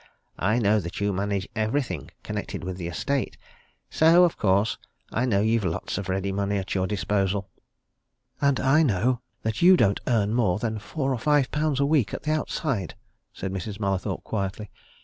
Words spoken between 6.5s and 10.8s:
at your disposal." "And I know that you don't earn more than